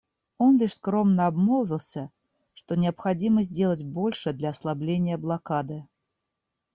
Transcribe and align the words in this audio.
Он 0.39 0.57
лишь 0.57 0.73
скромно 0.73 1.27
обмолвился, 1.27 2.09
что 2.55 2.73
необходимо 2.73 3.43
сделать 3.43 3.83
больше 3.83 4.33
для 4.33 4.49
ослабления 4.49 5.15
блокады. 5.15 5.87